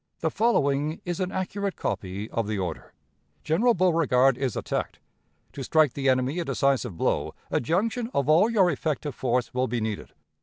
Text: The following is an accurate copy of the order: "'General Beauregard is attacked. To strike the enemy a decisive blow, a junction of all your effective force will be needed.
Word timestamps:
The 0.21 0.31
following 0.31 0.99
is 1.05 1.19
an 1.19 1.31
accurate 1.31 1.75
copy 1.75 2.27
of 2.31 2.47
the 2.47 2.57
order: 2.57 2.91
"'General 3.43 3.75
Beauregard 3.75 4.35
is 4.35 4.55
attacked. 4.55 4.97
To 5.53 5.61
strike 5.61 5.93
the 5.93 6.09
enemy 6.09 6.39
a 6.39 6.45
decisive 6.45 6.97
blow, 6.97 7.35
a 7.51 7.59
junction 7.61 8.09
of 8.11 8.27
all 8.27 8.49
your 8.49 8.71
effective 8.71 9.13
force 9.13 9.53
will 9.53 9.67
be 9.67 9.79
needed. 9.79 10.13